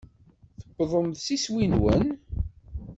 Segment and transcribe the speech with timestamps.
[0.75, 2.03] Tuwḍem s iswi-nwen.